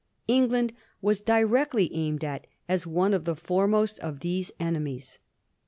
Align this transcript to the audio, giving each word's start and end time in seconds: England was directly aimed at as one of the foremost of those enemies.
England 0.27 0.73
was 0.99 1.21
directly 1.21 1.93
aimed 1.93 2.23
at 2.25 2.47
as 2.67 2.87
one 2.87 3.13
of 3.13 3.25
the 3.25 3.35
foremost 3.35 3.99
of 3.99 4.21
those 4.21 4.51
enemies. 4.59 5.19